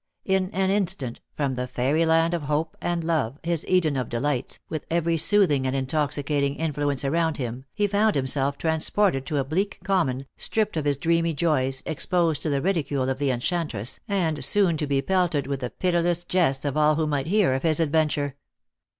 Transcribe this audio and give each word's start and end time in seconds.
In 0.25 0.49
an 0.49 0.71
instant, 0.71 1.19
from 1.35 1.53
the 1.53 1.67
fairy 1.67 2.07
land 2.07 2.33
of 2.33 2.41
hope 2.41 2.75
and 2.81 3.03
love, 3.03 3.37
his 3.43 3.63
Eden 3.67 3.95
of 3.97 4.09
delights, 4.09 4.57
with 4.67 4.83
every 4.89 5.15
soothing 5.15 5.67
and 5.67 5.75
intoxicating 5.75 6.55
influence 6.55 7.05
around 7.05 7.37
him, 7.37 7.65
he 7.71 7.85
found 7.85 8.15
himself 8.15 8.57
transported 8.57 9.27
to 9.27 9.37
a 9.37 9.43
bleak 9.43 9.77
common, 9.83 10.25
stripped 10.35 10.75
of 10.75 10.85
his 10.85 10.97
dreamy 10.97 11.35
joys, 11.35 11.83
exposed 11.85 12.41
to 12.41 12.49
the 12.49 12.63
ridicule 12.63 13.09
of 13.09 13.19
the 13.19 13.29
enchantress, 13.29 13.99
and 14.07 14.43
soon 14.43 14.75
to 14.77 14.87
be 14.87 15.03
pelted 15.03 15.45
with 15.45 15.59
the 15.59 15.69
piti 15.69 16.01
less 16.01 16.23
jests 16.23 16.65
of 16.65 16.75
all 16.75 16.95
who 16.95 17.05
might 17.05 17.27
hear 17.27 17.53
of 17.53 17.61
his 17.61 17.79
adventure. 17.79 18.35